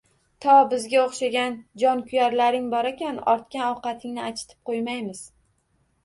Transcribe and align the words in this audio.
To 0.43 0.53
bizga 0.69 0.99
o‘xshagan 1.01 1.57
jonkuyarlaring 1.83 2.65
borakan, 2.71 3.19
ortgan 3.33 3.63
ovqatingni 3.73 4.23
achitib 4.31 4.71
qo‘ymaymiz 4.71 5.21